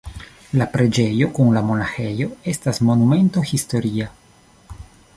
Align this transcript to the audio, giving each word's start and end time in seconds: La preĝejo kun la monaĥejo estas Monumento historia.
La 0.59 0.65
preĝejo 0.75 1.27
kun 1.39 1.51
la 1.57 1.63
monaĥejo 1.67 2.31
estas 2.55 2.81
Monumento 2.89 3.45
historia. 3.53 4.13